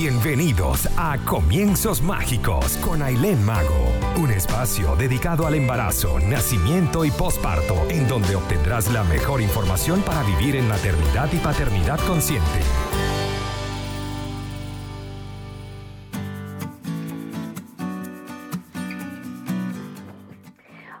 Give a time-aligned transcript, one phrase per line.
[0.00, 3.90] Bienvenidos a Comienzos Mágicos con Ailén Mago,
[4.22, 10.22] un espacio dedicado al embarazo, nacimiento y posparto, en donde obtendrás la mejor información para
[10.22, 12.60] vivir en maternidad y paternidad consciente.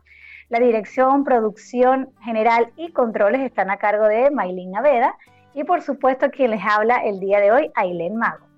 [0.49, 5.15] La dirección, producción general y controles están a cargo de Maylin Naveda
[5.55, 8.49] y por supuesto quien les habla el día de hoy, Ailén Mago.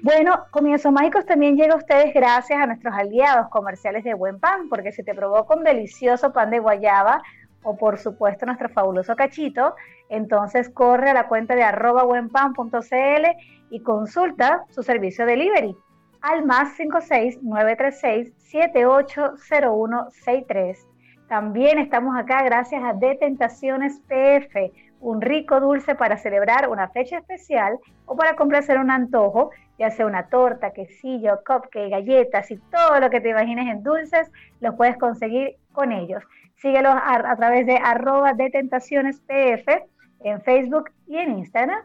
[0.00, 4.68] Bueno, Comienzos Mágicos también llega a ustedes gracias a nuestros aliados comerciales de Buen Pan,
[4.68, 7.20] porque si te provoca un delicioso pan de guayaba
[7.64, 9.74] o por supuesto nuestro fabuloso cachito,
[10.08, 13.26] entonces corre a la cuenta de arroba buenpan.cl
[13.70, 15.76] y consulta su servicio delivery
[16.20, 20.86] al más 56 936 780163.
[21.28, 27.18] También estamos acá gracias a De Tentaciones PF, un rico dulce para celebrar una fecha
[27.18, 32.98] especial o para complacer un antojo, ya sea una torta, quesillo, cupcake, galletas y todo
[32.98, 34.30] lo que te imagines en dulces,
[34.60, 36.24] los puedes conseguir con ellos.
[36.56, 39.84] Síguelos a, través de arroba de tentaciones PF
[40.24, 41.80] en Facebook y en Instagram.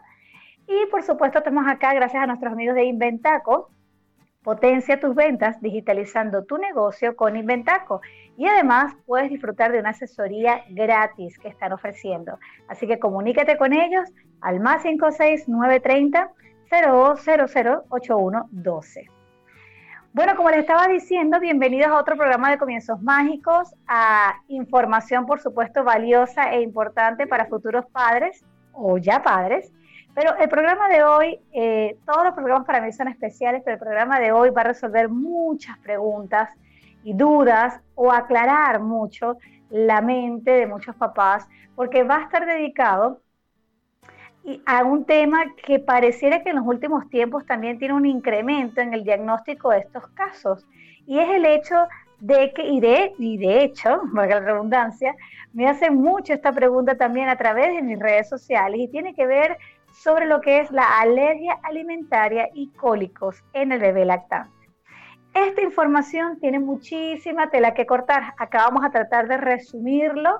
[0.67, 3.69] Y por supuesto estamos acá gracias a nuestros amigos de Inventaco.
[4.43, 8.01] Potencia tus ventas digitalizando tu negocio con Inventaco.
[8.37, 12.39] Y además puedes disfrutar de una asesoría gratis que están ofreciendo.
[12.67, 14.09] Así que comunícate con ellos
[14.41, 16.31] al más 56930
[16.69, 19.07] 008112.
[20.13, 25.39] Bueno, como les estaba diciendo, bienvenidos a otro programa de Comienzos Mágicos, a información, por
[25.39, 29.71] supuesto, valiosa e importante para futuros padres o ya padres.
[30.15, 33.79] Pero el programa de hoy, eh, todos los programas para mí son especiales, pero el
[33.79, 36.49] programa de hoy va a resolver muchas preguntas
[37.03, 39.37] y dudas o aclarar mucho
[39.69, 43.21] la mente de muchos papás, porque va a estar dedicado
[44.65, 48.93] a un tema que pareciera que en los últimos tiempos también tiene un incremento en
[48.93, 50.65] el diagnóstico de estos casos.
[51.07, 51.87] Y es el hecho
[52.19, 55.15] de que, y de, y de hecho, valga la redundancia,
[55.53, 59.27] me hacen mucho esta pregunta también a través de mis redes sociales y tiene que
[59.27, 59.57] ver
[59.93, 64.51] sobre lo que es la alergia alimentaria y cólicos en el bebé lactante.
[65.33, 68.33] Esta información tiene muchísima tela que cortar.
[68.37, 70.39] Acá vamos a tratar de resumirlo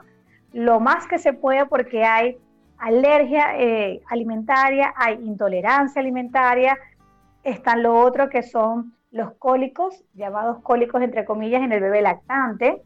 [0.52, 2.38] lo más que se pueda porque hay
[2.78, 6.78] alergia eh, alimentaria, hay intolerancia alimentaria,
[7.44, 12.82] están lo otro que son los cólicos, llamados cólicos entre comillas en el bebé lactante.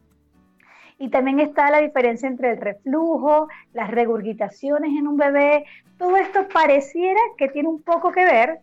[0.98, 5.64] Y también está la diferencia entre el reflujo, las regurgitaciones en un bebé.
[5.96, 8.60] Todo esto pareciera que tiene un poco que ver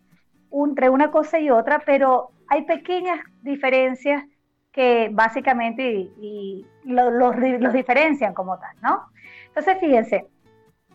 [0.52, 4.24] entre una cosa y otra, pero hay pequeñas diferencias
[4.72, 6.10] que básicamente
[6.84, 9.06] los, diferencian como tal, ¿no?
[9.48, 10.26] Entonces, fíjense,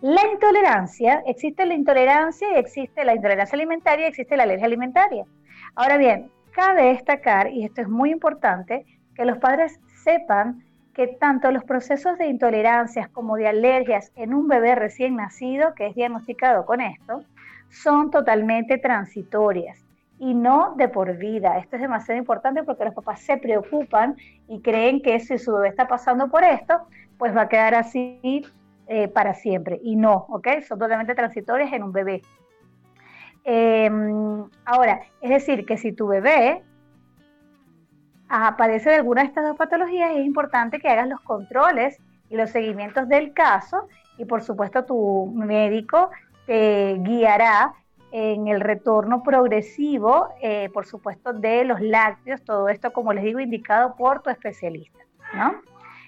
[0.01, 5.25] la intolerancia, existe la intolerancia existe la intolerancia alimentaria y existe la alergia alimentaria.
[5.75, 8.85] Ahora bien, cabe destacar, y esto es muy importante,
[9.15, 10.63] que los padres sepan
[10.93, 15.87] que tanto los procesos de intolerancias como de alergias en un bebé recién nacido que
[15.87, 17.23] es diagnosticado con esto
[17.69, 19.83] son totalmente transitorias
[20.19, 21.57] y no de por vida.
[21.57, 24.15] Esto es demasiado importante porque los papás se preocupan
[24.47, 26.87] y creen que si su bebé está pasando por esto,
[27.17, 28.45] pues va a quedar así
[28.87, 29.79] eh, para siempre.
[29.81, 30.47] Y no, ¿ok?
[30.67, 32.21] Son totalmente transitorias en un bebé.
[33.43, 36.61] Em, ahora, es decir, que si tu bebé
[38.57, 41.99] padece de alguna de estas dos patologías, es importante que hagas los controles
[42.29, 43.87] y los seguimientos del caso
[44.17, 46.11] y por supuesto tu médico
[46.45, 47.73] te guiará
[48.11, 53.39] en el retorno progresivo, eh, por supuesto, de los lácteos, todo esto, como les digo,
[53.39, 54.99] indicado por tu especialista,
[55.33, 55.61] ¿no?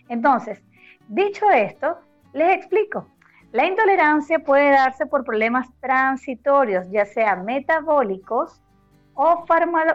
[0.09, 0.61] Entonces,
[1.07, 1.97] dicho esto,
[2.33, 3.07] les explico.
[3.53, 8.61] La intolerancia puede darse por problemas transitorios, ya sean metabólicos
[9.13, 9.45] o,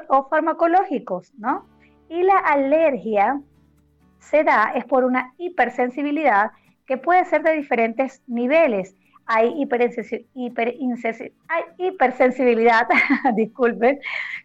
[0.09, 1.67] o farmacológicos, ¿no?
[2.09, 3.41] Y la alergia
[4.19, 6.51] se da es por una hipersensibilidad
[6.87, 8.97] que puede ser de diferentes niveles.
[9.27, 9.55] hay,
[11.77, 12.89] hipersensibilidad,
[13.35, 14.01] disculpen,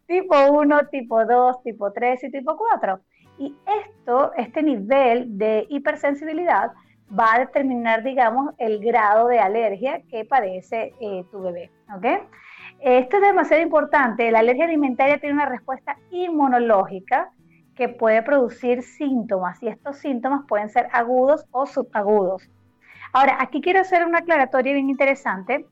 [0.07, 3.00] tipo 1, tipo 2, tipo 3 y tipo 4.
[3.39, 6.71] Y esto, este nivel de hipersensibilidad
[7.18, 11.71] va a determinar, digamos, el grado de alergia que padece eh, tu bebé.
[12.81, 14.30] Esto es demasiado importante.
[14.31, 17.31] La alergia alimentaria tiene una respuesta inmunológica
[17.75, 22.49] que puede producir síntomas y estos síntomas pueden ser agudos o subagudos.
[23.13, 25.65] Ahora, aquí quiero hacer una aclaratoria bien interesante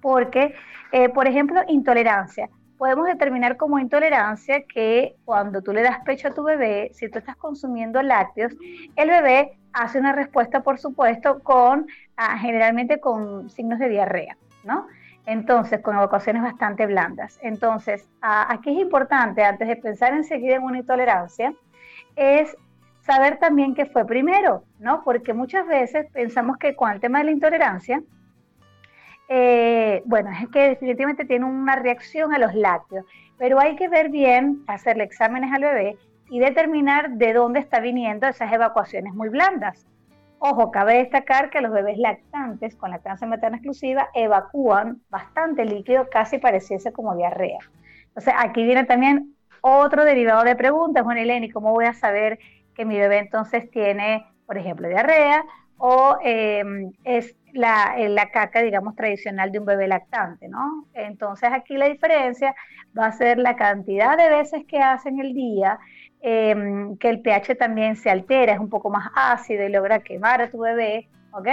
[0.00, 0.54] porque,
[0.92, 2.48] eh, por ejemplo, intolerancia.
[2.76, 7.18] Podemos determinar como intolerancia que cuando tú le das pecho a tu bebé, si tú
[7.18, 8.52] estás consumiendo lácteos,
[8.96, 11.86] el bebé hace una respuesta, por supuesto, con
[12.16, 14.86] ah, generalmente con signos de diarrea, ¿no?
[15.26, 17.38] Entonces, con evacuaciones bastante blandas.
[17.42, 21.54] Entonces, aquí es importante, antes de pensar enseguida en una intolerancia,
[22.16, 22.56] es
[23.00, 25.02] saber también qué fue primero, ¿no?
[25.04, 28.02] Porque muchas veces pensamos que con el tema de la intolerancia,
[29.28, 33.06] eh, bueno, es que definitivamente tiene una reacción a los lácteos,
[33.38, 35.96] pero hay que ver bien, hacerle exámenes al bebé
[36.30, 39.86] y determinar de dónde está viniendo esas evacuaciones muy blandas.
[40.44, 46.38] Ojo, cabe destacar que los bebés lactantes con lactancia materna exclusiva evacúan bastante líquido, casi
[46.38, 47.60] pareciese como diarrea.
[48.08, 52.40] Entonces, aquí viene también otro derivado de preguntas, bueno, Eleni, ¿cómo voy a saber
[52.74, 55.44] que mi bebé entonces tiene, por ejemplo, diarrea
[55.78, 60.86] o em, es la, la, caca, digamos, tradicional de un bebé lactante, ¿no?
[60.92, 62.52] Entonces aquí la diferencia
[62.98, 65.78] va a ser la cantidad de veces que hace en el día,
[66.24, 70.40] Em, que el pH también se altera, es un poco más ácido y logra quemar
[70.40, 71.48] a tu bebé, ¿ok?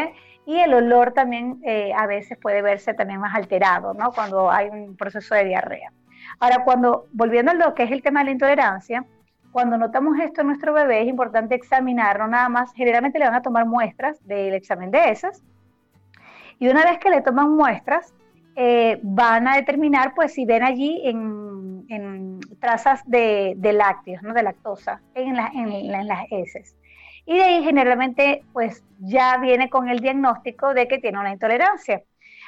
[0.45, 4.11] Y el olor también eh, a veces puede verse también más alterado, ¿no?
[4.11, 5.91] Cuando hay un proceso de diarrea.
[6.39, 9.05] Ahora, cuando, volviendo a lo que es el tema de la intolerancia,
[9.51, 13.41] cuando notamos esto en nuestro bebé es importante examinarlo nada más, generalmente le van a
[13.41, 15.43] tomar muestras del examen de esas,
[16.59, 18.13] y una vez que le toman muestras,
[18.61, 24.33] eh, van a determinar pues si ven allí en, trazas de, lácteos, ¿no?
[24.33, 26.75] de lactosa en, en, las heces.
[27.25, 32.03] Y de ahí generalmente pues ya viene con el diagnóstico de que tiene una intolerancia.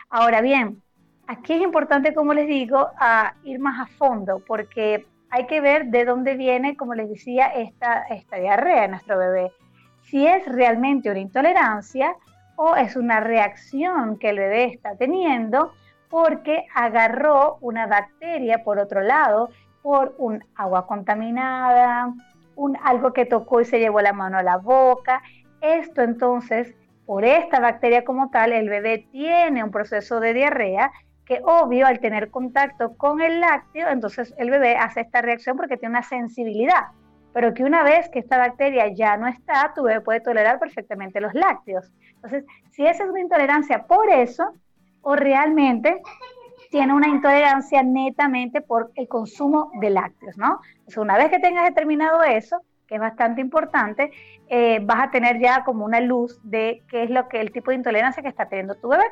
[0.09, 0.81] Ahora bien,
[1.27, 5.85] aquí es importante, como les digo, a ir más a fondo porque hay que ver
[5.85, 9.53] de dónde viene, como les decía, esta, esta diarrea en nuestro bebé.
[10.01, 12.13] Si es realmente una intolerancia
[12.57, 15.71] o es una reacción que el bebé está teniendo
[16.11, 19.49] porque agarró una bacteria por otro lado,
[19.81, 22.13] por un agua contaminada,
[22.55, 25.23] un, algo que tocó y se llevó la mano a la boca.
[25.61, 26.75] Esto entonces,
[27.05, 30.91] por esta bacteria como tal, el bebé tiene un proceso de diarrea
[31.25, 35.77] que obvio al tener contacto con el lácteo, entonces el bebé hace esta reacción porque
[35.77, 36.87] tiene una sensibilidad,
[37.31, 41.21] pero que una vez que esta bacteria ya no está, tu bebé puede tolerar perfectamente
[41.21, 41.89] los lácteos.
[42.15, 44.53] Entonces, si esa es una intolerancia por eso,
[45.01, 46.01] o realmente
[46.69, 50.61] tiene una intolerancia netamente por el consumo de lácteos, ¿no?
[50.71, 54.11] Entonces, una vez que tengas determinado eso, que es bastante importante,
[54.47, 57.71] eh, vas a tener ya como una luz de qué es lo que el tipo
[57.71, 59.05] de intolerancia que está teniendo tu bebé.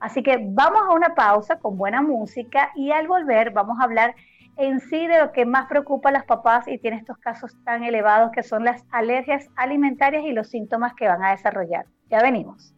[0.00, 4.14] Así que vamos a una pausa con buena música y al volver vamos a hablar
[4.56, 7.82] en sí de lo que más preocupa a los papás y tiene estos casos tan
[7.82, 11.86] elevados que son las alergias alimentarias y los síntomas que van a desarrollar.
[12.10, 12.74] Ya venimos.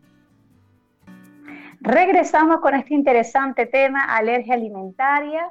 [1.81, 5.51] Regresamos con este interesante tema, alergia alimentaria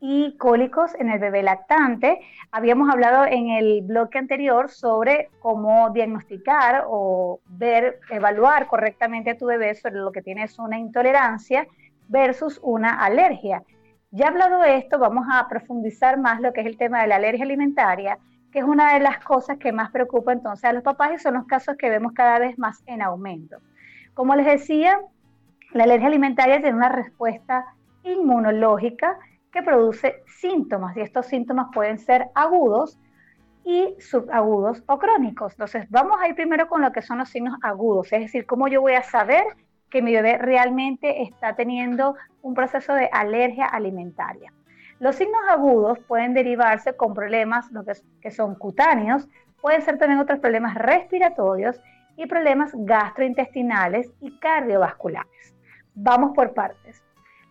[0.00, 2.20] y cólicos en el bebé lactante.
[2.52, 9.46] Habíamos hablado en el bloque anterior sobre cómo diagnosticar o ver, evaluar correctamente a tu
[9.46, 11.66] bebé sobre lo que tienes una intolerancia
[12.08, 13.62] versus una alergia.
[14.10, 17.16] Ya hablado de esto, vamos a profundizar más lo que es el tema de la
[17.16, 18.18] alergia alimentaria,
[18.52, 21.34] que es una de las cosas que más preocupa entonces a los papás y son
[21.34, 23.56] los casos que vemos cada vez más en aumento.
[24.14, 25.00] Como les decía,
[25.74, 27.66] la alergia alimentaria tiene una respuesta
[28.04, 29.18] inmunológica
[29.50, 32.98] que produce síntomas y estos síntomas pueden ser agudos
[33.64, 35.52] y subagudos o crónicos.
[35.54, 38.68] Entonces, vamos a ir primero con lo que son los signos agudos, es decir, cómo
[38.68, 39.44] yo voy a saber
[39.90, 44.52] que mi bebé realmente está teniendo un proceso de alergia alimentaria.
[45.00, 47.68] Los signos agudos pueden derivarse con problemas
[48.20, 49.28] que son cutáneos,
[49.60, 51.80] pueden ser también otros problemas respiratorios
[52.16, 55.53] y problemas gastrointestinales y cardiovasculares.
[55.94, 57.02] Vamos por partes.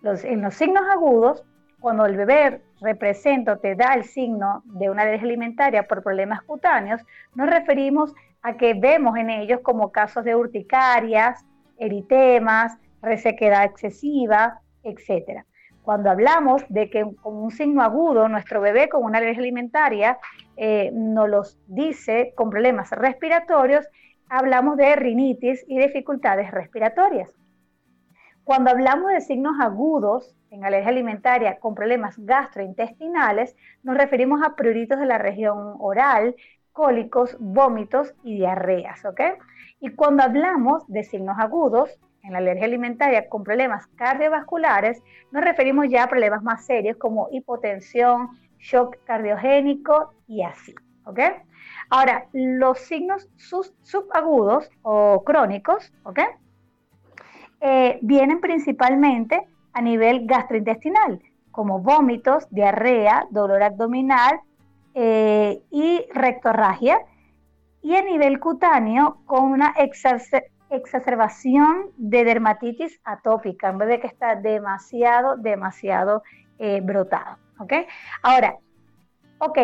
[0.03, 1.43] en los signos agudos,
[1.79, 6.41] cuando el bebé representa o te da el signo de una alergia alimentaria por problemas
[6.43, 7.01] cutáneos,
[7.35, 11.45] nos referimos a que vemos en ellos como casos de urticarias,
[11.77, 15.43] eritemas, resequedad excesiva, etc.
[15.81, 20.17] Cuando hablamos de que con un signo agudo nuestro bebé con una alergia alimentaria
[20.57, 23.85] eh, nos los dice con problemas respiratorios,
[24.29, 27.33] hablamos de rinitis y dificultades respiratorias.
[28.43, 35.00] Cuando hablamos de signos agudos en alergia alimentaria con problemas gastrointestinales, nos referimos a pruritos
[35.00, 36.35] de la región oral,
[36.73, 39.21] cólicos, vómitos y diarreas, ¿ok?
[39.79, 45.88] Y cuando hablamos de signos agudos en la alergia alimentaria con problemas cardiovasculares, nos referimos
[45.89, 51.19] ya a problemas más serios como hipotensión, shock cardiogénico y así, ¿ok?
[51.89, 53.29] Ahora, los signos
[53.83, 56.19] subagudos o crónicos, ¿ok?
[57.65, 64.41] Eh, vienen principalmente a nivel gastrointestinal, como vómitos, diarrea, dolor abdominal
[64.96, 67.00] eh, y rectorragia,
[67.82, 69.74] y a nivel cutáneo con una
[70.70, 76.24] exacerbación de dermatitis atópica, en vez de que está demasiado, demasiado
[76.60, 77.38] eh, brotado.
[77.60, 77.74] ¿ok?
[78.24, 78.58] Ahora,
[79.39, 79.58] ok,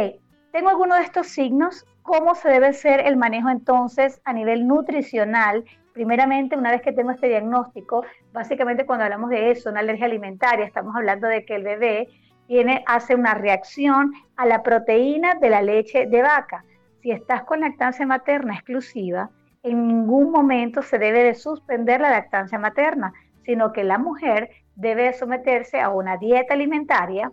[0.51, 5.63] tengo alguno de estos signos, ¿cómo se debe hacer el manejo entonces a nivel nutricional?
[5.93, 10.65] Primeramente, una vez que tengo este diagnóstico, básicamente cuando hablamos de eso, una alergia alimentaria,
[10.65, 12.07] estamos hablando de que el bebé
[12.47, 16.63] tiene, hace una reacción a la proteína de la leche de vaca.
[17.01, 19.29] Si estás con lactancia materna exclusiva,
[19.61, 23.13] en ningún momento se debe de suspender la lactancia materna,
[23.45, 27.31] sino que la mujer debe someterse a una dieta alimentaria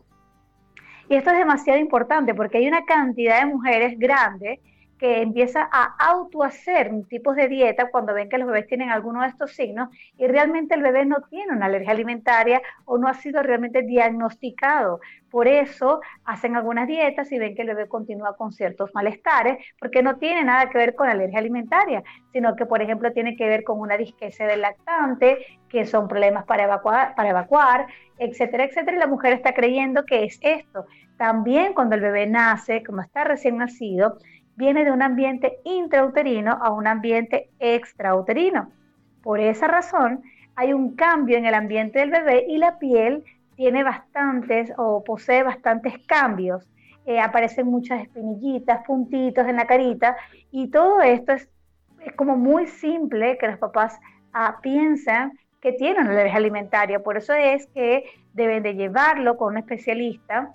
[1.08, 4.60] y esto es demasiado importante porque hay una cantidad de mujeres grandes
[4.98, 9.28] que empieza a autohacer tipos de dieta cuando ven que los bebés tienen alguno de
[9.28, 13.42] estos signos y realmente el bebé no tiene una alergia alimentaria o no ha sido
[13.42, 15.00] realmente diagnosticado.
[15.30, 20.02] Por eso hacen algunas dietas y ven que el bebé continúa con ciertos malestares, porque
[20.02, 23.64] no tiene nada que ver con alergia alimentaria, sino que, por ejemplo, tiene que ver
[23.64, 27.86] con una disquesia del lactante, que son problemas para evacuar, para evacuar,
[28.18, 28.96] etcétera, etcétera.
[28.96, 30.86] Y la mujer está creyendo que es esto.
[31.18, 34.18] También cuando el bebé nace, como está recién nacido,
[34.56, 38.70] viene de un ambiente intrauterino a un ambiente extrauterino.
[39.22, 40.22] Por esa razón,
[40.54, 43.22] hay un cambio en el ambiente del bebé y la piel
[43.56, 46.68] tiene bastantes o posee bastantes cambios.
[47.04, 50.16] Eh, aparecen muchas espinillitas, puntitos en la carita
[50.50, 51.48] y todo esto es,
[52.16, 53.98] como muy simple que los papás
[54.32, 57.02] ah, piensan que tienen alergia alimentaria.
[57.02, 60.52] Por eso es que deben de llevarlo con un especialista,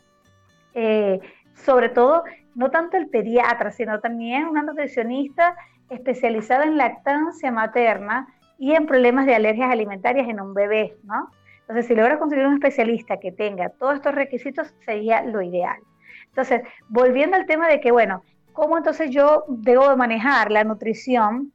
[0.74, 1.20] eh,
[1.54, 2.24] sobre todo
[2.56, 5.56] no tanto el pediatra, sino también una nutricionista
[5.90, 8.28] especializada en lactancia materna
[8.58, 11.30] y en problemas de alergias alimentarias en un bebé, ¿no?
[11.62, 15.78] Entonces, si logras conseguir un especialista que tenga todos estos requisitos, sería lo ideal.
[16.28, 21.52] Entonces, volviendo al tema de que, bueno, ¿cómo entonces yo debo manejar la nutrición,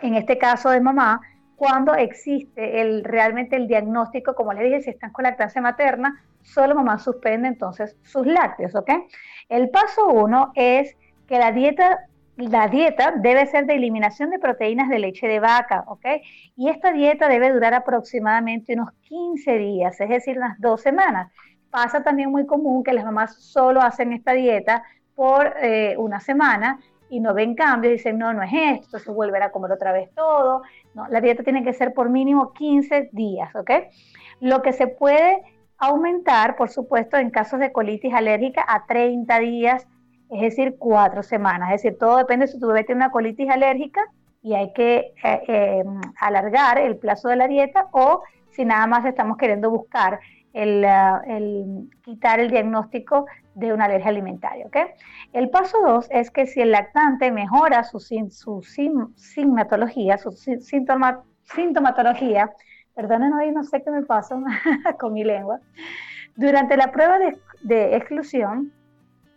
[0.00, 1.20] en este caso de mamá,
[1.62, 6.98] cuando existe realmente el diagnóstico, como les dije, si están con lactancia materna, solo mamá
[6.98, 8.90] suspende entonces sus lácteos, ¿ok?
[9.48, 10.96] El paso uno es
[11.28, 12.00] que la dieta,
[12.36, 16.04] la dieta debe ser de eliminación de proteínas de leche de vaca, ¿ok?
[16.56, 21.30] Y esta dieta debe durar aproximadamente unos 15 días, es decir, unas dos semanas.
[21.70, 24.82] Pasa también muy común que las mamás solo hacen esta dieta
[25.14, 26.80] por eh, una semana
[27.12, 30.10] y no ven cambios, dicen, no, no es esto, se vuelve a comer otra vez
[30.14, 30.62] todo.
[30.94, 33.70] No, la dieta tiene que ser por mínimo 15 días, ¿ok?
[34.40, 35.42] Lo que se puede
[35.76, 39.86] aumentar, por supuesto, en casos de colitis alérgica a 30 días,
[40.30, 41.74] es decir, 4 semanas.
[41.74, 44.00] Es decir, todo depende si tu bebé tiene una colitis alérgica
[44.42, 45.84] y hay que eh, eh,
[46.18, 50.18] alargar el plazo de la dieta o si nada más estamos queriendo buscar
[50.54, 54.66] el, uh, quitar el diagnóstico de una alergia alimentaria.
[55.32, 62.52] El paso 2 es que si el lactante mejora su, su sintomatología, su sintomatología,
[62.94, 64.36] Perdonen hoy, no sé qué me pasa
[64.98, 65.60] con mi lengua.
[66.36, 67.18] Durante la prueba
[67.62, 68.72] de, exclusión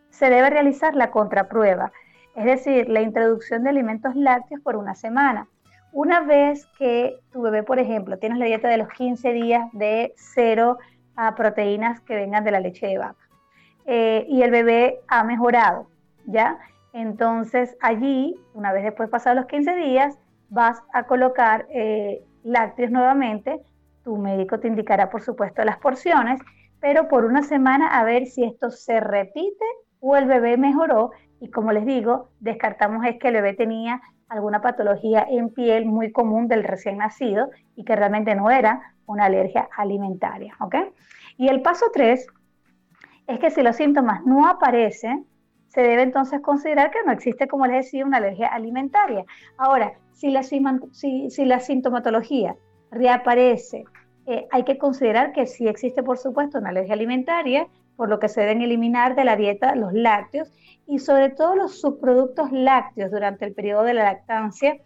[0.10, 1.91] se debe realizar la contraprueba,
[2.36, 5.48] es decir, la introducción de alimentos lácteos por una semana.
[5.93, 10.13] Una vez que tu bebé, por ejemplo, tienes la dieta de los 15 días de
[10.17, 10.77] cero
[11.15, 13.25] a proteínas que vengan de la leche de vaca
[13.85, 15.87] eh, y el bebé ha mejorado,
[16.25, 16.57] ¿ya?
[16.93, 20.17] Entonces allí, una vez después pasados los 15 días,
[20.49, 23.61] vas a colocar eh, lácteos nuevamente,
[24.03, 26.39] tu médico te indicará por supuesto las porciones,
[26.79, 29.65] pero por una semana a ver si esto se repite
[29.99, 34.61] o el bebé mejoró y como les digo, descartamos es que el bebé tenía alguna
[34.61, 39.69] patología en piel muy común del recién nacido y que realmente no era una alergia
[39.77, 40.75] alimentaria, ¿ok?
[41.37, 42.25] Y el paso 3
[43.27, 45.25] es que si los síntomas no aparecen,
[45.67, 49.25] se debe entonces considerar que no existe, como les decía, una alergia alimentaria.
[49.58, 52.55] Ahora, si la, si, la sintomatología
[52.91, 53.84] reaparece,
[54.25, 57.67] eh, hay que considerar que sí existe, por supuesto, una alergia alimentaria,
[57.98, 60.51] por lo que se deben eliminar de la dieta los lácteos
[60.88, 64.77] y sobre todo los subproductos lácteos durante el periodo de la lactancia.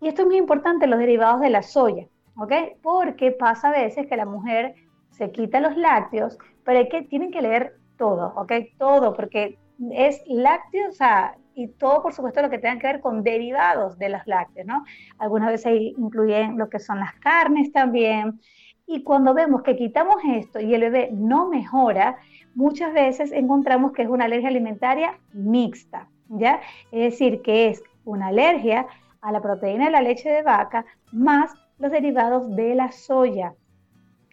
[0.00, 2.06] Y esto es muy importante, los derivados de la soya.
[2.36, 2.52] ¿ok?
[2.82, 4.74] Porque pasa a veces que la mujer
[5.10, 8.52] se quita los lácteos, pero hay que, tienen que leer todo, ¿ok?
[8.78, 9.58] Todo, porque
[9.92, 13.98] es lácteos, o sea, y todo, por supuesto, lo que tenga que ver con derivados
[13.98, 14.84] de los lácteos, ¿no?
[15.18, 18.40] Algunas veces incluyen lo que son las carnes también.
[18.86, 22.16] Y cuando vemos que quitamos esto y el bebé no mejora,
[22.54, 26.60] muchas veces encontramos que es una alergia alimentaria mixta, ¿ya?
[26.90, 28.86] Es decir, que es una alergia
[29.20, 33.54] a la proteína de la leche de vaca más los derivados de la soya.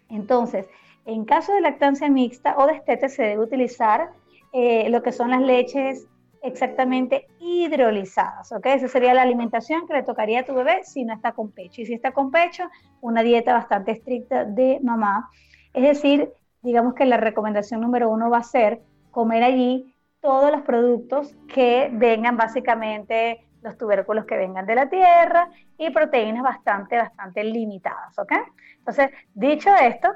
[0.08, 0.66] Entonces,
[1.06, 4.10] en caso de lactancia mixta o destete se debe utilizar
[4.52, 6.06] eh, lo que son las leches
[6.42, 8.66] exactamente hidrolizadas, ¿ok?
[8.66, 11.82] Esa sería la alimentación que le tocaría a tu bebé si no está con pecho.
[11.82, 12.64] Y si está con pecho,
[13.00, 15.30] una dieta bastante estricta de mamá.
[15.74, 18.80] Es decir, digamos que la recomendación número uno va a ser
[19.10, 25.50] comer allí todos los productos que vengan básicamente los tubérculos que vengan de la tierra
[25.76, 28.32] y proteínas bastante, bastante limitadas, ¿ok?
[28.78, 30.08] Entonces, dicho esto,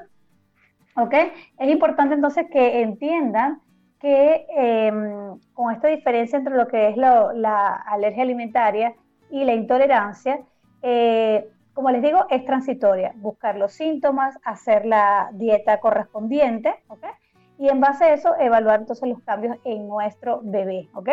[0.95, 1.13] ¿ok?
[1.57, 3.61] Es importante entonces que entiendan
[3.99, 8.95] que em, con esta diferencia entre lo que es la alergia alimentaria
[9.29, 10.41] y la intolerancia,
[10.81, 13.13] eh, como les digo, es transitoria.
[13.15, 17.05] Buscar los síntomas, hacer la dieta correspondiente, ¿ok?
[17.57, 21.09] Y en base a eso, evaluar entonces los cambios en nuestro bebé, ¿ok?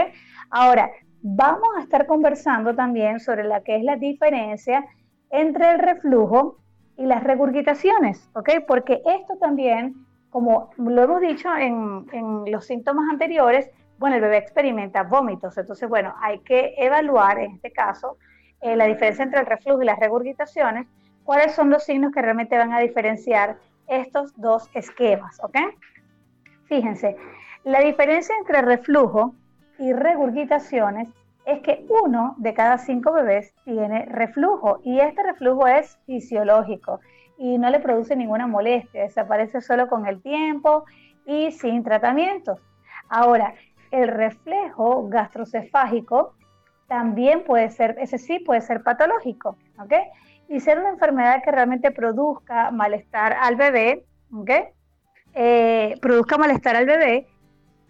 [0.51, 0.91] Ahora,
[1.23, 4.85] vamos a estar conversando también sobre la que es la diferencia
[5.31, 6.59] entre el reflujo
[7.03, 8.51] y las regurgitaciones, ¿ok?
[8.65, 12.07] Porque esto también como lo hemos dicho en,
[12.47, 13.69] los síntomas anteriores,
[13.99, 18.17] bueno, el bebé experimenta vómitos, entonces, bueno, hay que evaluar en este caso
[18.61, 20.87] eh, la diferencia entre el reflujo y las regurgitaciones,
[21.25, 25.59] cuáles son los signos que realmente van a diferenciar estos dos esquemas, ¿ok?
[26.67, 27.17] Fíjense,
[27.65, 29.35] la diferencia entre reflujo
[29.79, 31.11] y regurgitaciones
[31.45, 37.01] es que uno de cada cinco bebés tiene reflujo y este reflujo es fisiológico
[37.37, 40.85] y no le produce ninguna molestia, desaparece solo con el tiempo
[41.27, 42.61] y sin tratamientos.
[43.09, 43.55] Ahora,
[43.91, 46.35] el reflejo gastrocefágico
[46.87, 49.93] también puede ser, ese sí puede ser patológico, ¿ok?
[50.49, 54.51] Y ser una enfermedad que realmente produzca malestar al bebé, ¿ok?
[55.35, 57.27] Eh, produzca malestar al bebé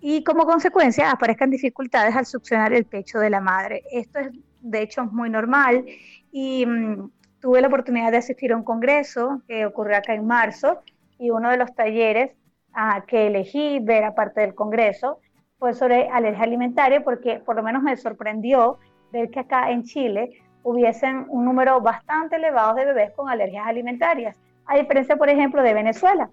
[0.05, 3.85] y como consecuencia aparezcan dificultades al succionar el pecho de la madre.
[3.93, 5.87] Esto es, de hecho, muy normal
[6.33, 7.09] y mm,
[7.41, 10.81] tuve la oportunidad de asistir a un congreso que ocurrió acá en marzo
[11.19, 12.33] y uno de los talleres
[12.75, 15.21] ah, que elegí ver aparte del congreso
[15.61, 18.79] fue sobre alergia alimentaria porque por lo menos me sorprendió
[19.13, 24.37] ver que acá en Chile hubiesen un número bastante elevado de bebés con alergias alimentarias,
[24.67, 26.29] a diferencia, por ejemplo, de Venezuela.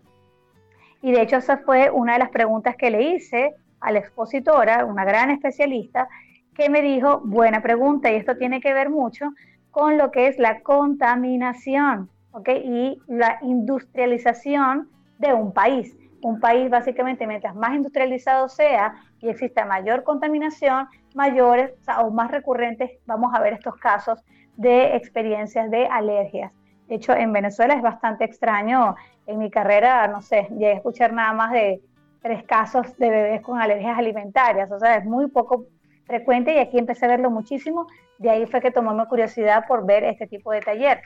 [1.02, 4.86] Y de hecho esa fue una de las preguntas que le hice a la expositora,
[4.86, 6.10] una gran especialista,
[6.56, 9.30] que me dijo, buena pregunta, y esto tiene que ver mucho
[9.72, 12.10] con lo que es la contaminación
[12.48, 15.96] y la industrialización de un país.
[16.22, 22.92] Un país básicamente, mientras más industrializado sea y exista mayor contaminación, mayores o, más recurrentes
[23.06, 24.20] vamos a ver estos casos
[24.58, 26.52] de experiencias de alergias.
[26.90, 28.96] De hecho, en Venezuela es bastante extraño.
[29.28, 31.82] En mi carrera, no sé, llegué a escuchar nada más de
[32.22, 34.72] tres casos de bebés con alergias alimentarias.
[34.72, 35.68] O sea, es muy poco
[36.06, 37.88] frecuente y aquí empecé a verlo muchísimo.
[38.18, 41.02] De ahí fue que tomó mi curiosidad por ver este tipo de taller.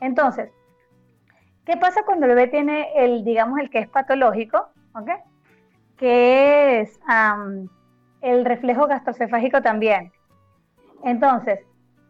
[0.00, 0.50] Entonces,
[1.66, 4.70] ¿qué pasa cuando el bebé tiene el, digamos, el que es patológico?
[4.94, 5.16] ¿okay?
[5.98, 6.98] Que es
[8.22, 10.10] el reflejo gastrocefágico también.
[11.04, 11.60] Entonces,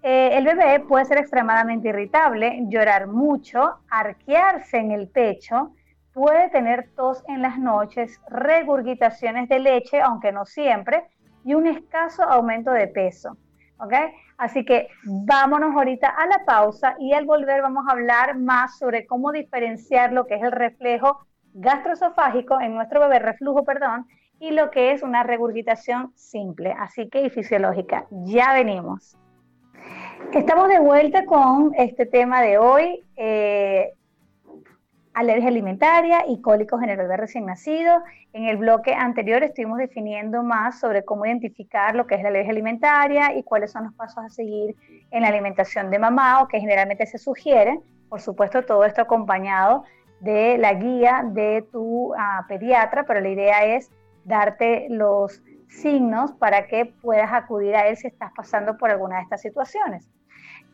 [0.03, 5.73] eh, el bebé puede ser extremadamente irritable, llorar mucho, arquearse en el pecho,
[6.13, 11.05] puede tener tos en las noches, regurgitaciones de leche, aunque no siempre,
[11.45, 13.37] y un escaso aumento de peso.
[13.79, 13.95] ¿Ok?
[14.37, 19.07] Así que vámonos ahorita a la pausa y al volver vamos a hablar más sobre
[19.07, 21.19] cómo diferenciar lo que es el reflejo
[21.55, 24.07] gastroesofágico en nuestro bebé, reflujo, perdón,
[24.39, 28.07] y lo que es una regurgitación simple, así que y fisiológica.
[28.11, 29.17] Ya venimos.
[30.33, 33.03] Estamos de vuelta con este tema de hoy.
[33.17, 33.93] Eh,
[35.13, 38.01] alergia alimentaria y cólicos en bebé recién nacido.
[38.33, 42.53] En el bloque anterior estuvimos definiendo más sobre cómo identificar lo que es la alergia
[42.53, 44.77] alimentaria y cuáles son los pasos a seguir
[45.11, 47.81] en la alimentación de mamá o que generalmente se sugiere.
[48.09, 49.83] Por supuesto, todo esto acompañado
[50.21, 53.91] de la guía de tu ah, pediatra, pero la idea es
[54.25, 59.23] darte los signos para que puedas acudir a él si estás pasando por alguna de
[59.23, 60.09] estas situaciones.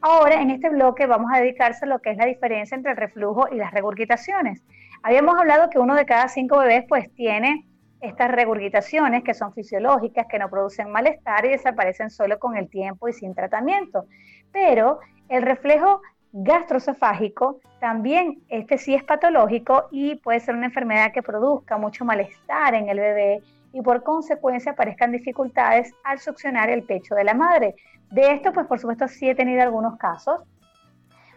[0.01, 2.97] Ahora, en este bloque vamos a dedicarse a lo que es la diferencia entre el
[2.97, 4.63] reflujo y las regurgitaciones.
[5.03, 7.67] Habíamos hablado que uno de cada cinco bebés pues tiene
[8.01, 13.09] estas regurgitaciones que son fisiológicas, que no producen malestar y desaparecen solo con el tiempo
[13.09, 14.07] y sin tratamiento.
[14.53, 21.23] Pero el reflejo gastrocefágico, también este sí es patológico y puede ser una enfermedad que
[21.23, 23.43] produzca mucho malestar en el bebé
[23.77, 27.75] y por consecuencia aparezcan dificultades al succionar el pecho de la madre.
[28.11, 30.41] De esto, pues por supuesto sí he tenido algunos casos.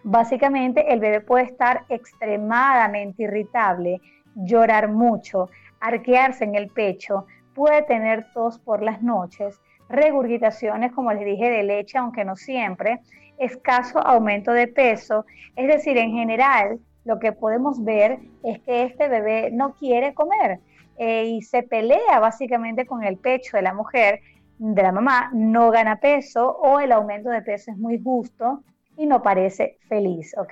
[0.03, 3.99] Básicamente el bebé puede estar extremadamente irritable,
[4.35, 5.49] llorar mucho,
[5.81, 11.63] arquearse en el pecho, puede tener tos por las noches, regurgitaciones, como les dije, de
[11.63, 13.01] leche, aunque no siempre,
[13.37, 15.25] escaso aumento de peso.
[15.57, 20.61] Es decir, en general, lo que podemos ver es que este bebé no quiere comer
[20.99, 24.19] eh, y se pelea básicamente con el pecho de la mujer,
[24.57, 28.61] de la mamá, no gana peso o el aumento de peso es muy justo
[28.97, 30.51] y no parece feliz, ¿ok?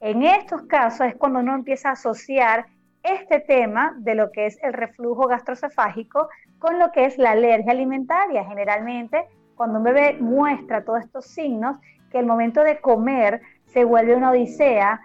[0.00, 2.64] En estos casos es cuando uno empieza a asociar
[3.02, 7.72] este tema de lo que es el reflujo gastrocefágico con lo que es la alergia
[7.72, 8.44] alimentaria.
[8.44, 9.26] Generalmente,
[9.56, 11.76] cuando un bebé muestra todos estos signos,
[12.10, 15.00] que el momento de comer se vuelve una odisea,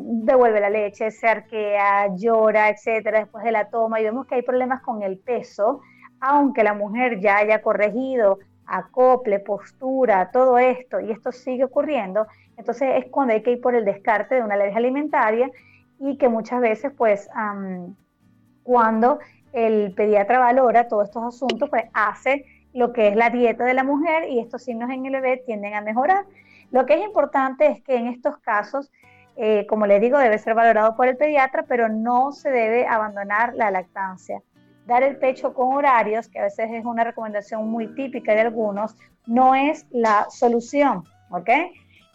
[0.00, 4.42] devuelve la leche, se arquea, llora, etcétera, después de la toma, y vemos que hay
[4.42, 5.80] problemas con el peso,
[6.20, 12.96] aunque la mujer ya haya corregido acople, postura, todo esto, y esto sigue ocurriendo, entonces
[12.96, 15.50] es cuando hay que ir por el descarte de una alergia alimentaria
[15.98, 17.28] y que muchas veces, pues,
[18.62, 19.18] cuando
[19.52, 23.84] el pediatra valora todos estos asuntos, pues hace lo que es la dieta de la
[23.84, 26.26] mujer y estos signos en el bebé tienden a mejorar.
[26.70, 28.90] Lo que es importante es que en estos casos,
[29.36, 33.54] eh, como les digo, debe ser valorado por el pediatra, pero no se debe abandonar
[33.54, 34.42] la lactancia.
[34.86, 38.96] Dar el pecho con horarios, que a veces es una recomendación muy típica de algunos,
[39.24, 41.48] no es la solución, ¿ok?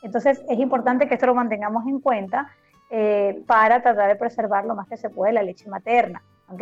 [0.04, 2.50] Entonces es importante que esto lo mantengamos en cuenta
[2.92, 6.62] eh, para tratar de preservar lo más que se puede la leche materna, ¿ok?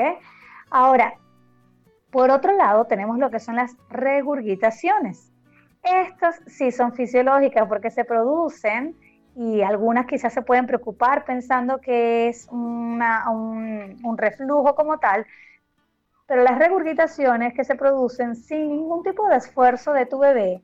[0.69, 1.15] Ahora,
[2.17, 5.31] por otro lado, tenemos lo que son las regurgitaciones.
[5.83, 8.95] Estas sí son fisiológicas porque se producen
[9.35, 12.99] y algunas quizás se pueden preocupar pensando que es un,
[14.03, 15.27] un reflujo como tal,
[16.25, 20.63] pero las regurgitaciones que se producen sin ningún tipo de esfuerzo de tu bebé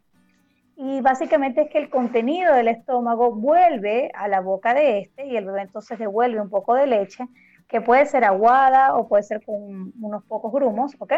[0.75, 5.37] y básicamente es que el contenido del estómago vuelve a la boca de este y
[5.37, 7.27] el bebé entonces devuelve un poco de leche
[7.67, 11.13] que puede ser aguada o puede ser con unos pocos grumos, ¿ok?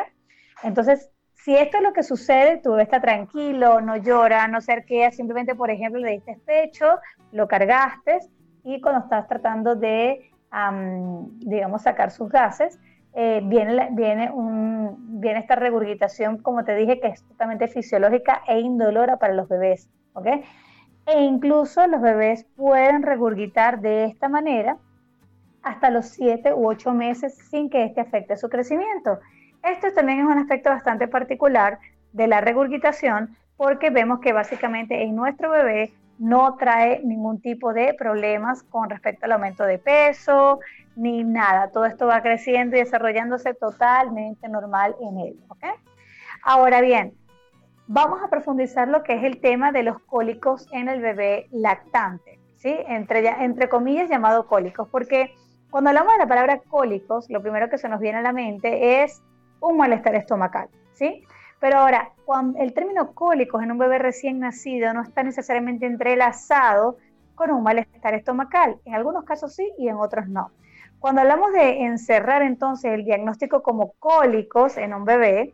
[0.63, 4.73] Entonces, si esto es lo que sucede, tu bebé está tranquilo, no llora, no se
[4.73, 6.99] arquea, simplemente, por ejemplo, le diste pecho,
[7.31, 8.19] lo cargaste
[8.63, 10.31] y cuando estás tratando de,
[11.41, 12.79] digamos, sacar sus gases,
[13.13, 18.59] eh, viene, viene, un, viene esta regurgitación, como te dije, que es totalmente fisiológica e
[18.59, 20.27] indolora para los bebés, ¿ok?
[21.05, 24.77] E incluso los bebés pueden regurgitar de esta manera
[25.61, 29.19] hasta los 7 u 8 meses sin que este afecte su crecimiento.
[29.65, 31.79] Esto también es un aspecto bastante particular
[32.13, 37.95] de la regurgitación porque vemos que básicamente en nuestro bebé no trae ningún tipo de
[37.95, 40.59] problemas con respecto al aumento de peso
[40.95, 41.71] ni nada.
[41.71, 45.39] Todo esto va creciendo y desarrollándose totalmente normal en él.
[46.43, 47.13] Ahora bien,
[47.87, 52.39] vamos a profundizar lo que es el tema de los cólicos en el bebé lactante,
[52.55, 52.77] ¿sí?
[52.87, 55.33] entre comillas llamado cólicos, porque
[55.71, 59.03] cuando hablamos de la palabra cólicos, lo primero que se nos viene a la mente
[59.03, 59.23] es
[59.59, 61.23] un malestar estomacal, ¿sí?
[61.59, 66.97] Pero ahora, cuando el término cólicos en un bebé recién nacido no está necesariamente entrelazado
[67.33, 68.77] con un malestar estomacal.
[68.85, 70.51] En algunos casos sí y en otros no.
[70.99, 75.53] Cuando hablamos de encerrar entonces el diagnóstico como cólicos en un bebé,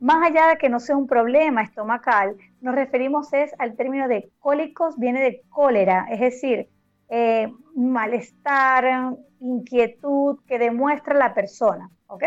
[0.00, 4.30] más allá de que no sea un problema estomacal, nos referimos es al término de
[4.38, 6.68] cólicos, viene de cólera, es decir,
[7.10, 12.24] eh, malestar, inquietud que demuestra la persona, ¿ok?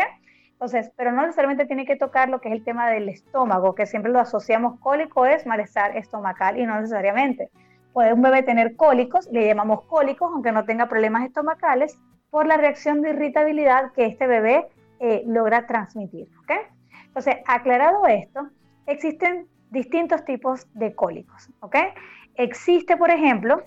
[0.64, 3.84] Entonces, pero no necesariamente tiene que tocar lo que es el tema del estómago, que
[3.84, 7.50] siempre lo asociamos cólico es malestar estomacal y no necesariamente.
[7.92, 11.98] Puede un bebé tener cólicos, le llamamos cólicos, aunque no tenga problemas estomacales,
[12.30, 14.66] por la reacción de irritabilidad que este bebé
[15.00, 16.28] eh, logra transmitir.
[16.42, 16.60] ¿okay?
[17.08, 18.48] Entonces, aclarado esto,
[18.86, 21.50] existen distintos tipos de cólicos.
[21.60, 21.88] ¿okay?
[22.36, 23.64] Existe, por ejemplo,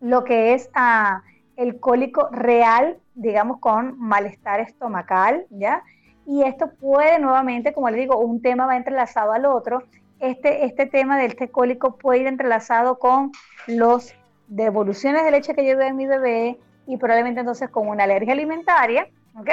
[0.00, 1.22] lo que es ah,
[1.54, 5.84] el cólico real, digamos, con malestar estomacal, ¿ya?
[6.30, 9.82] Y esto puede nuevamente, como le digo, un tema va entrelazado al otro.
[10.20, 13.32] Este, este tema del té cólico puede ir entrelazado con
[13.66, 14.14] los
[14.46, 19.08] devoluciones de leche que yo en mi bebé y probablemente entonces con una alergia alimentaria,
[19.34, 19.50] ¿ok?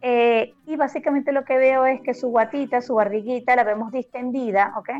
[0.00, 4.74] Eh, y básicamente lo que veo es que su guatita, su barriguita, la vemos distendida,
[4.76, 4.90] ¿ok?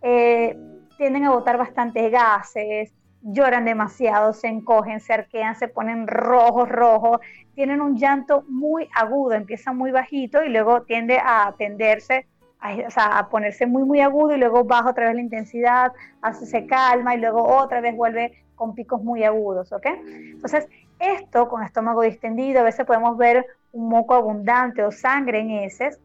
[0.00, 0.56] Eh,
[0.96, 7.20] tienden a botar bastantes gases, lloran demasiado, se encogen, se arquean, se ponen rojos, rojos,
[7.54, 12.26] tienen un llanto muy agudo, empieza muy bajito y luego tiende a tenderse
[12.62, 17.14] a, ponerse muy, muy agudo y luego baja otra vez la intensidad, hace, se calma
[17.14, 19.86] y luego otra vez vuelve con picos muy agudos, ¿ok?
[20.06, 20.68] Entonces,
[21.00, 25.98] esto con estómago distendido, a veces podemos ver un moco abundante o sangre en heces,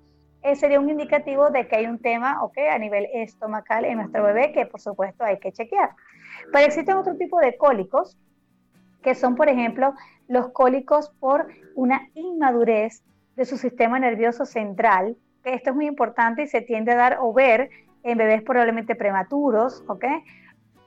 [0.47, 2.57] eh, sería un indicativo de que hay un tema, ¿ok?
[2.71, 5.89] A nivel estomacal en nuestro bebé que por supuesto hay que chequear.
[6.53, 8.17] Pero existen otro tipo de cólicos,
[9.03, 9.93] que son, por ejemplo,
[10.29, 13.03] los cólicos por una inmadurez
[13.35, 17.17] de su sistema nervioso central, que esto es muy importante y se tiende a dar
[17.19, 17.69] o ver
[18.03, 19.83] en bebés probablemente prematuros.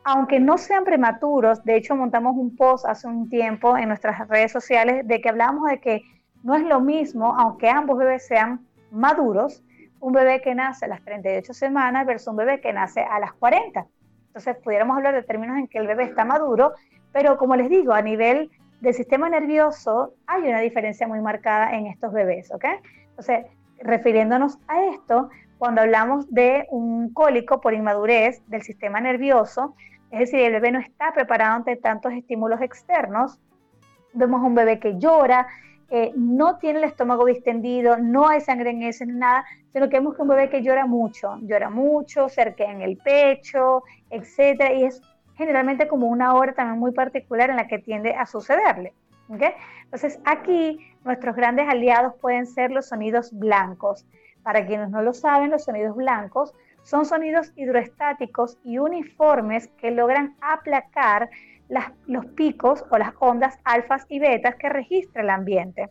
[0.05, 4.53] Aunque no sean prematuros, de hecho montamos un post hace un tiempo en nuestras redes
[4.53, 6.03] sociales de que hablábamos de que
[6.42, 9.62] no es lo mismo, aunque ambos bebés sean maduros,
[10.00, 13.33] un bebé que nace a las 38 semanas versus un bebé que nace a las
[13.35, 13.87] 40.
[14.29, 16.72] Entonces, pudiéramos hablar de términos en que el bebé está maduro,
[17.12, 18.50] pero como les digo, a nivel
[18.81, 22.64] del sistema nervioso hay una diferencia muy marcada en estos bebés, ¿ok?
[23.11, 23.46] Entonces,
[23.81, 29.74] refiriéndonos a esto, cuando hablamos de un cólico por inmadurez del sistema nervioso,
[30.11, 33.38] es decir, el bebé no está preparado ante tantos estímulos externos,
[34.12, 35.46] vemos un bebé que llora,
[36.16, 40.22] no tiene el estómago distendido, no hay sangre en ese, nada, sino que vemos que
[40.22, 45.03] un bebé que llora mucho, llora mucho, cerca en el pecho, etcétera, y es
[45.37, 48.92] generalmente como una hora también muy particular en la que tiende a sucederle.
[49.85, 54.07] Entonces aquí nuestros grandes aliados pueden ser los sonidos blancos.
[54.42, 60.37] Para quienes no lo saben, los sonidos blancos son sonidos hidroestáticos y uniformes que logran
[60.40, 61.31] aplacar
[62.07, 65.88] los picos o las ondas alfas y betas que registra el ambiente.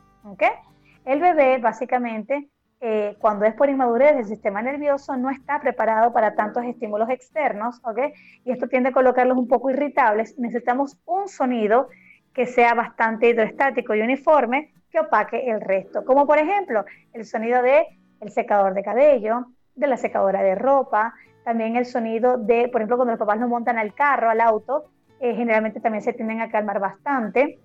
[1.05, 2.49] El bebé básicamente
[2.81, 7.81] eh, cuando es por inmadurez el sistema nervioso no está preparado para tantos estímulos externos,
[8.45, 10.37] Y esto tiende a colocarlos un poco irritables.
[10.37, 11.89] Necesitamos un sonido
[12.33, 17.61] que sea bastante hidroestático y uniforme que opaque el resto, como por ejemplo el sonido
[17.61, 17.85] de
[18.21, 19.45] el secador de cabello,
[19.79, 21.13] de la secadora de ropa,
[21.43, 24.85] también el sonido de, por ejemplo, cuando los papás nos montan al carro, al auto,
[25.19, 27.59] eh, generalmente también se tienden a calmar bastante.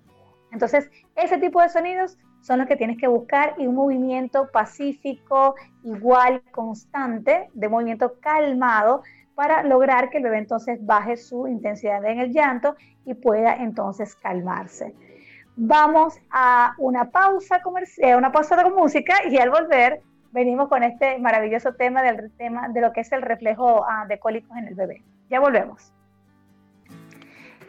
[0.51, 5.55] Entonces, ese tipo de sonidos son los que tienes que buscar y un movimiento pacífico,
[5.83, 9.03] igual, constante, de movimiento calmado
[9.35, 12.75] para lograr que el bebé entonces baje su intensidad en el llanto
[13.05, 14.95] y pueda entonces calmarse.
[15.57, 20.01] Vamos a una pausa comercial, eh, una pausa de música y al volver
[20.35, 24.19] venimos con este maravilloso tema del tema de lo que es el reflejo ah, de
[24.19, 25.01] cólicos en el bebé.
[25.29, 25.93] Ya volvemos.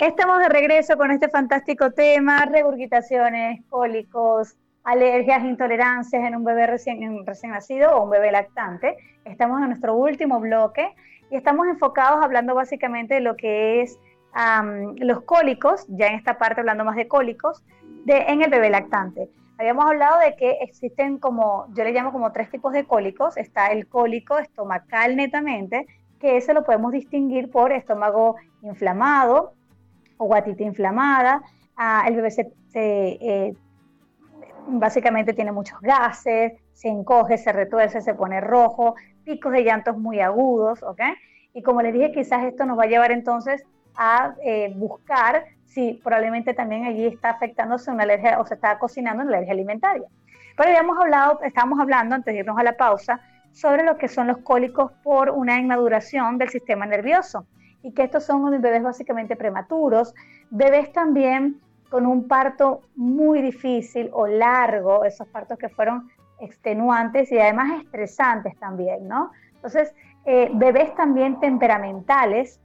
[0.00, 7.24] Estamos de regreso con este fantástico tema, regurgitaciones, cólicos, alergias, intolerancias en un bebé recién,
[7.24, 8.96] recién nacido o un bebé lactante.
[9.24, 10.92] Estamos en nuestro último bloque
[11.30, 13.98] y estamos enfocados hablando básicamente de lo que es
[14.96, 17.64] los cólicos, ya en esta parte hablando más de cólicos,
[18.04, 19.30] de, en el bebé lactante.
[19.58, 23.36] Habíamos hablado de que existen como, yo le llamo como tres tipos de cólicos.
[23.36, 25.86] Está el cólico estomacal netamente,
[26.20, 29.54] que ese lo podemos distinguir por estómago inflamado,
[30.18, 31.42] o guatita inflamada.
[31.76, 33.54] Ah, el bebé se, eh,
[34.66, 40.20] básicamente tiene muchos gases, se encoge, se retuerce, se pone rojo, picos de llantos muy
[40.20, 41.00] agudos, ¿ok?
[41.54, 43.64] Y como les dije, quizás esto nos va a llevar entonces
[43.94, 49.22] a eh, buscar si probablemente también allí está afectándose una alergia o se está cocinando
[49.22, 50.06] una alergia alimentaria.
[50.56, 53.20] Pero ya hemos hablado, estábamos hablando antes de irnos a la pausa
[53.52, 57.46] sobre lo que son los cólicos por una inmaduración del sistema nervioso
[57.82, 60.14] y que estos son bebés básicamente prematuros,
[60.50, 67.38] bebés también con un parto muy difícil o largo, esos partos que fueron extenuantes y
[67.38, 69.30] además estresantes también, ¿no?
[69.54, 72.60] Entonces, eh, bebés también temperamentales,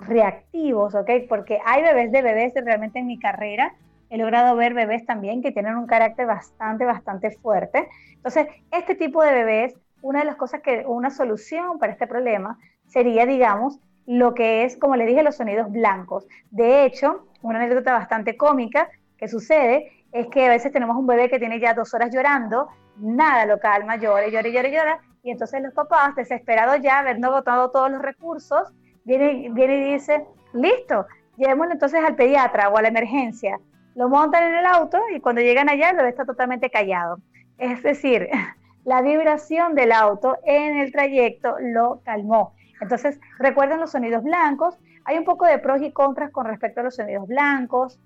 [0.00, 1.10] reactivos, ¿ok?
[1.28, 3.74] Porque hay bebés de bebés, realmente en mi carrera
[4.10, 7.88] he logrado ver bebés también que tienen un carácter bastante, bastante fuerte.
[8.14, 12.58] Entonces, este tipo de bebés, una de las cosas que, una solución para este problema
[12.86, 16.26] sería, digamos, lo que es, como le dije, los sonidos blancos.
[16.50, 21.28] De hecho, una anécdota bastante cómica que sucede es que a veces tenemos un bebé
[21.28, 25.60] que tiene ya dos horas llorando, nada lo calma, llora, llora, llora, llora, y entonces
[25.62, 28.72] los papás, desesperados ya, habiendo agotado todos los recursos,
[29.04, 31.06] viene, viene y dice, listo,
[31.36, 33.58] llevémoslo entonces al pediatra o a la emergencia.
[33.94, 37.18] Lo montan en el auto y cuando llegan allá bebé está totalmente callado.
[37.58, 38.28] Es decir,
[38.84, 42.54] la vibración del auto en el trayecto lo calmó.
[42.80, 44.78] Entonces, recuerden los sonidos blancos.
[45.04, 47.98] Hay un poco de pros y contras con respecto a los sonidos blancos,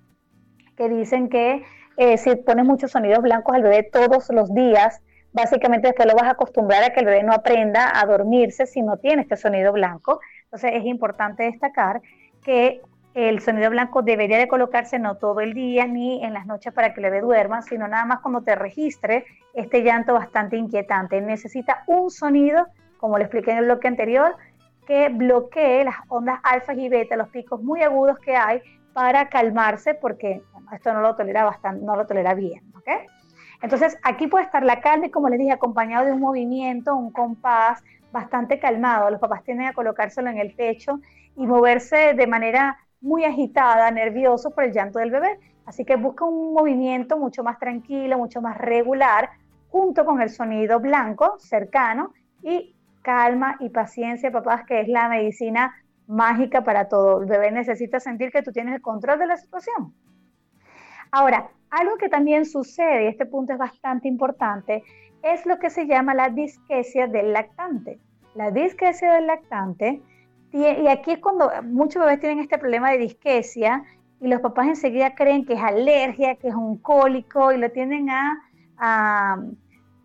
[0.75, 1.63] que dicen que
[1.97, 5.01] eh, si pones muchos sonidos blancos al bebé todos los días,
[5.31, 8.81] básicamente después lo vas a acostumbrar a que el bebé no aprenda a dormirse si
[8.81, 10.19] no tiene este sonido blanco.
[10.53, 11.99] Entonces, es importante destacar
[12.43, 12.79] que
[13.15, 16.93] el sonido blanco debería de colocarse no todo el día ni en las noches para
[16.93, 21.19] que el bebé duerma, sino nada más cuando te registre este llanto bastante inquietante.
[21.21, 24.35] Necesita un sonido como lo expliqué en el bloque anterior,
[24.85, 28.61] que bloquee las ondas alfa y beta, los picos muy agudos que hay,
[28.93, 32.87] para calmarse, porque esto no lo tolera bastante, no lo tolera bien, ¿ok?
[33.63, 37.11] Entonces, aquí puede estar la calma y, como les dije, acompañado de un movimiento, un
[37.11, 37.83] compás
[38.13, 39.09] bastante calmado.
[39.09, 41.01] Los papás tienden a colocárselo en el pecho
[41.35, 45.39] y moverse de manera muy agitada, nervioso por el llanto del bebé.
[45.65, 49.31] Así que busca un movimiento mucho más tranquilo, mucho más regular,
[49.69, 55.73] junto con el sonido blanco cercano y calma y paciencia, papás, que es la medicina
[56.07, 57.21] mágica para todo.
[57.21, 59.93] El bebé necesita sentir que tú tienes el control de la situación.
[61.11, 64.83] Ahora, algo que también sucede, y este punto es bastante importante,
[65.23, 67.99] es lo que se llama la disquesia del lactante.
[68.35, 70.01] La disquesia del lactante,
[70.51, 73.83] y aquí es cuando muchos bebés tienen este problema de disquesia
[74.21, 78.09] y los papás enseguida creen que es alergia, que es un cólico y lo tienden
[78.09, 79.35] a,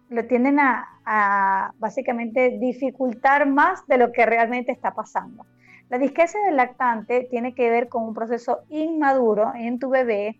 [0.09, 5.46] lo tienden a, básicamente dificultar más de lo que realmente está pasando.
[5.88, 10.38] La disquesia del lactante tiene que ver con un proceso inmaduro en tu bebé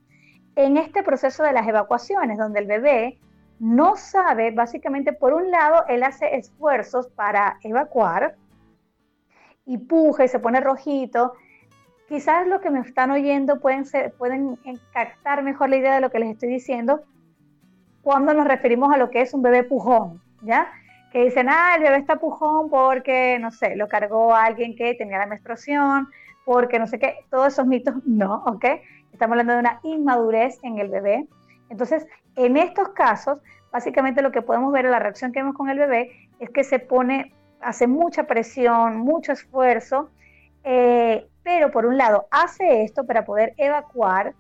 [0.57, 3.19] en este proceso de las evacuaciones, donde el bebé
[3.61, 8.37] no sabe, básicamente, por un lado, él hace esfuerzos para evacuar
[9.67, 11.35] y puja y se pone rojito.
[12.09, 14.59] Quizás lo que me están oyendo pueden, ser, pueden
[14.93, 17.03] captar mejor la idea de lo que les estoy diciendo
[18.03, 20.73] cuando nos referimos a lo que es un bebé pujón, ¿ya?
[21.13, 25.19] Que dicen, ah, el bebé está pujón porque, no sé, lo cargó alguien que tenía
[25.19, 26.09] la menstruación,
[26.47, 28.65] porque no sé qué, todos esos mitos, no, ¿ok?
[29.13, 31.27] Estamos hablando de una inmadurez en el bebé.
[31.69, 32.07] Entonces,
[32.39, 33.39] en estos casos,
[33.73, 36.79] básicamente lo que podemos ver, la reacción que vemos con el bebé, es que se
[36.79, 40.11] pone, hace mucha presión, mucho esfuerzo,
[40.63, 44.35] eh, pero por un lado hace esto para poder evacuar,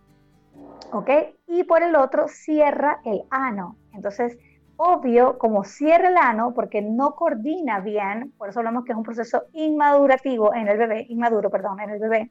[0.92, 1.10] ¿ok?
[1.48, 3.76] Y por el otro cierra el ano.
[3.92, 4.38] Entonces,
[4.76, 9.02] obvio, como cierra el ano, porque no coordina bien, por eso hablamos que es un
[9.02, 12.30] proceso inmadurativo en el bebé, inmaduro, perdón, en el bebé,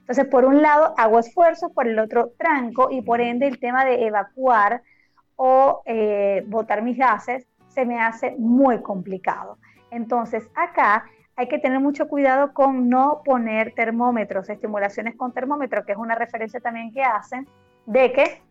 [0.00, 3.84] entonces, por un lado, hago esfuerzos, por el otro, tranco y por ende el tema
[3.84, 4.82] de evacuar
[5.42, 9.56] o eh, botar mis gases se me hace muy complicado.
[9.90, 15.92] Entonces, acá hay que tener mucho cuidado con no poner termómetros, estimulaciones con termómetro, que
[15.92, 17.48] es una referencia también que hacen
[17.86, 18.42] de que,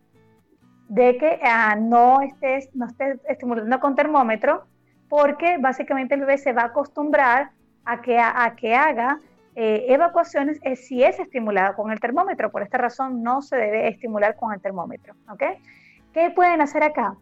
[0.88, 4.64] de que ah, no, estés, no estés estimulando con termómetro,
[5.08, 7.52] porque básicamente el bebé se va a acostumbrar
[7.84, 9.20] a que, a que haga
[9.54, 12.50] eh, evacuaciones es si es estimulada con el termómetro.
[12.50, 15.14] Por esta razón no se debe estimular con el termómetro.
[15.30, 15.44] ¿ok?
[16.12, 17.16] ¿Qué pueden hacer acá?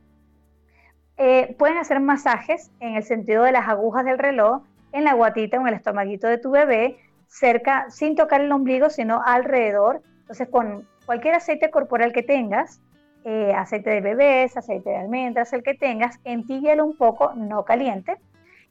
[1.16, 5.58] Eh, pueden hacer masajes en el sentido de las agujas del reloj en la guatita
[5.58, 10.02] o en el estomaguito de tu bebé, cerca, sin tocar el ombligo, sino alrededor.
[10.20, 12.80] Entonces, con cualquier aceite corporal que tengas,
[13.24, 18.16] eh, aceite de bebés, aceite de almendras, el que tengas, entíllalo un poco, no caliente.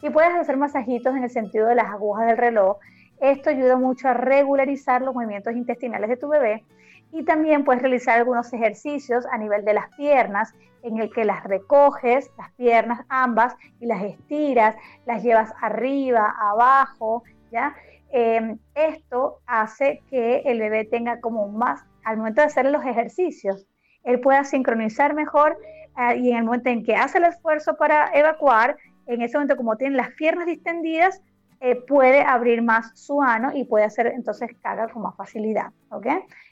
[0.01, 2.77] Y puedes hacer masajitos en el sentido de las agujas del reloj
[3.19, 6.63] esto ayuda mucho a regularizar los movimientos intestinales de tu bebé
[7.11, 11.43] y también puedes realizar algunos ejercicios a nivel de las piernas en el que las
[11.43, 17.75] recoges, las piernas ambas, y las estiras, las llevas arriba, abajo, ¿ya?
[18.09, 23.67] Em, esto hace que el bebé tenga como más, al momento de hacer los ejercicios,
[24.03, 25.57] él pueda sincronizar mejor
[25.97, 29.57] eh, y en el momento en que hace el esfuerzo para evacuar, en ese momento
[29.57, 31.21] como tiene las piernas distendidas,
[31.59, 35.71] eh, puede abrir más su ano y puede hacer entonces caga con más facilidad.
[35.89, 36.07] ¿ok?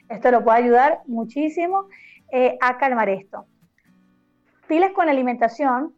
[0.08, 1.86] Esto lo puede ayudar muchísimo
[2.30, 3.46] eh, a calmar esto.
[4.66, 5.94] Piles con la alimentación,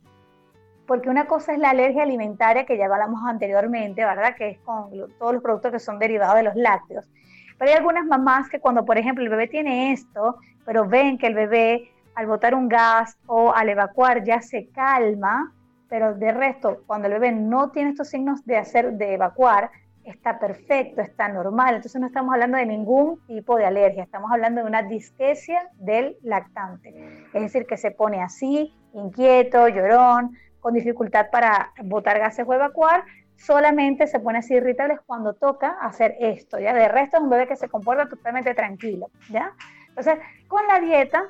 [0.87, 4.35] porque una cosa es la alergia alimentaria que ya hablamos anteriormente, ¿verdad?
[4.37, 7.11] Que es con todos los productos que son derivados de los lácteos.
[7.59, 11.27] Pero hay algunas mamás que cuando, por ejemplo, el bebé tiene esto, pero ven que
[11.27, 15.53] el bebé al botar un gas o al evacuar ya se calma,
[15.88, 19.70] pero de resto, cuando el bebé no tiene estos signos de hacer, de evacuar,
[20.05, 21.77] está perfecto, está normal.
[21.77, 26.16] Entonces no estamos hablando de ningún tipo de alergia, estamos hablando de una disquesia del
[26.22, 27.27] lactante.
[27.33, 33.05] Es decir, que se pone así, inquieto, llorón, con dificultad para botar gases o evacuar,
[33.37, 36.74] solamente se pone así irritable cuando toca hacer esto, ¿ya?
[36.74, 39.53] De resto es un bebé que se comporta totalmente tranquilo, ¿ya?
[39.88, 41.24] Entonces, con la dieta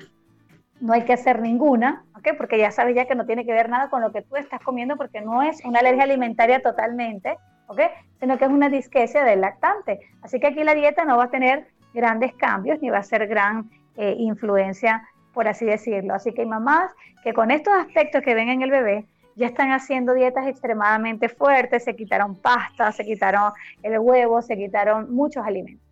[0.80, 2.28] no hay que hacer ninguna, ¿ok?
[2.36, 4.60] Porque ya sabes ya que no tiene que ver nada con lo que tú estás
[4.60, 7.36] comiendo porque no es una alergia alimentaria totalmente,
[7.66, 7.80] ¿ok?
[8.20, 10.00] Sino que es una disquesia del lactante.
[10.22, 13.26] Así que aquí la dieta no va a tener grandes cambios ni va a ser
[13.26, 16.14] gran eh, influencia, por así decirlo.
[16.14, 16.92] Así que hay mamás
[17.22, 21.84] que con estos aspectos que ven en el bebé ya están haciendo dietas extremadamente fuertes,
[21.84, 25.86] se quitaron pasta, se quitaron el huevo, se quitaron muchos alimentos.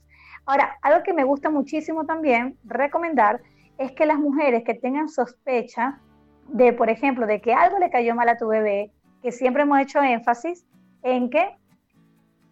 [0.46, 3.40] Ahora, algo que me gusta muchísimo también recomendar
[3.78, 6.00] es que las mujeres que tengan sospecha
[6.48, 9.80] de, por ejemplo, de que algo le cayó mal a tu bebé, que siempre hemos
[9.80, 10.66] hecho énfasis
[11.02, 11.56] en que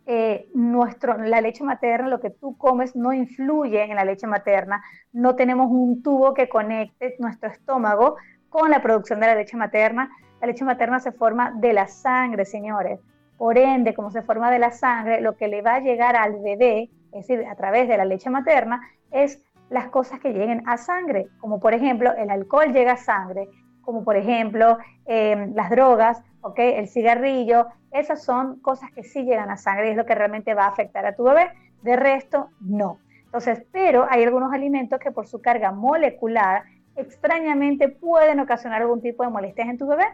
[0.07, 4.83] eh, nuestro, la leche materna, lo que tú comes, no influye en la leche materna.
[5.13, 8.17] No tenemos un tubo que conecte nuestro estómago
[8.51, 10.11] con la producción de la leche materna.
[10.41, 13.01] La leche materna se forma de la sangre, señores.
[13.39, 16.39] Por ende, como se forma de la sangre, lo que le va a llegar al
[16.41, 19.43] bebé, es decir, a través de la leche materna, es
[19.75, 23.49] las cosas que lleguen a sangre, como por ejemplo el alcohol llega a sangre,
[23.83, 26.75] como por ejemplo em, las drogas, ¿okay?
[26.75, 30.55] el cigarrillo, esas son cosas que sí llegan a sangre y es lo que realmente
[30.55, 31.51] va a afectar a tu bebé,
[31.83, 33.01] de resto no.
[33.25, 36.63] Entonces, pero hay algunos alimentos que por su carga molecular
[36.95, 40.07] extrañamente pueden ocasionar algún tipo de molestias en tu bebé.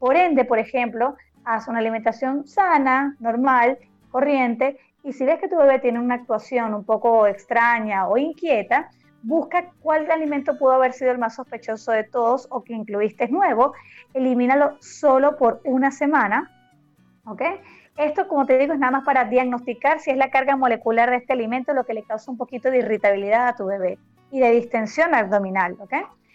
[0.00, 3.78] Por ende, por ejemplo, haz una alimentación sana, normal,
[4.10, 8.90] corriente, y si ves que tu bebé tiene una actuación un poco extraña o inquieta,
[9.22, 13.74] busca cuál alimento pudo haber sido el más sospechoso de todos o que incluiste nuevo,
[14.14, 16.50] elimínalo solo por una semana,
[17.24, 17.42] ¿ok?
[17.96, 21.16] Esto, como te digo, es nada más para diagnosticar si es la carga molecular de
[21.16, 23.98] este alimento lo que le causa un poquito de irritabilidad a tu bebé
[24.30, 25.94] y de distensión abdominal, ¿ok?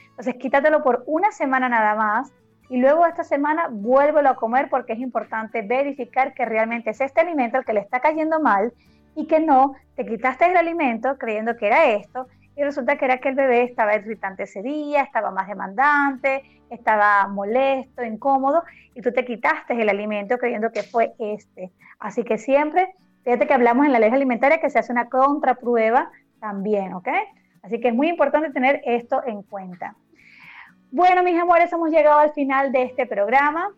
[0.09, 2.33] Entonces, quítatelo por una semana nada más
[2.69, 7.21] y luego esta semana vuélvelo a comer porque es importante verificar que realmente es este
[7.21, 8.73] alimento el que le está cayendo mal
[9.15, 13.17] y que no te quitaste el alimento creyendo que era esto y resulta que era
[13.17, 19.11] que el bebé estaba irritante ese día, estaba más demandante, estaba molesto, incómodo y tú
[19.11, 21.71] te quitaste el alimento creyendo que fue este.
[21.99, 22.93] Así que siempre,
[23.23, 27.09] fíjate que hablamos en la ley alimentaria que se hace una contraprueba también, ¿ok?
[27.63, 29.95] Así que es muy importante tener esto en cuenta.
[30.95, 33.71] Bueno, mis amores, hemos llegado al final de este programa.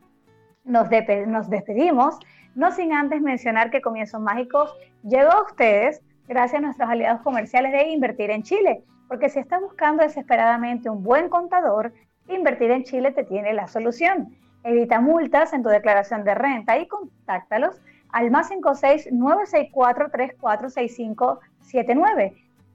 [0.66, 2.20] Nos, despedimos,
[2.56, 7.72] no sin antes mencionar que Comienzos Mágicos llegó a ustedes gracias a nuestros aliados comerciales
[7.72, 11.94] de Invertir en Chile, porque si estás buscando desesperadamente un buen contador,
[12.28, 14.36] Invertir en Chile te tiene la solución.
[14.66, 22.34] Evita multas en tu declaración de renta y contáctalos al más 56 964 346579.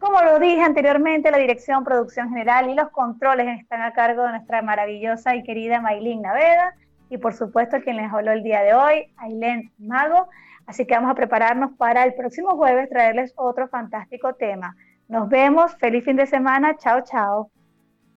[0.00, 4.30] Como lo dije anteriormente, la dirección, producción general y los controles están a cargo de
[4.30, 6.74] nuestra maravillosa y querida Maylin Naveda
[7.08, 10.28] y por supuesto quien les habló el día de hoy, Ailén Mago.
[10.66, 14.74] Así que vamos a prepararnos para el próximo jueves traerles otro fantástico tema.
[15.06, 17.52] Nos vemos, feliz fin de semana, chao, chao.